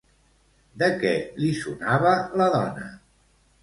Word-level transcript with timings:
De 0.83 0.89
què 1.03 1.13
li 1.43 1.53
sonava 1.61 2.19
la 2.43 2.53
dona? 2.61 2.93